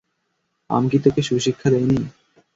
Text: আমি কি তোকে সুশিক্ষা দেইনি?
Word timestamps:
আমি 0.69 0.87
কি 0.91 0.97
তোকে 1.03 1.21
সুশিক্ষা 1.27 1.67
দেইনি? 1.73 1.97